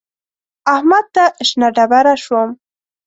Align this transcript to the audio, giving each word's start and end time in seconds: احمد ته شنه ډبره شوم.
احمد 0.73 1.05
ته 1.15 1.23
شنه 1.47 1.67
ډبره 1.75 2.13
شوم. 2.23 2.49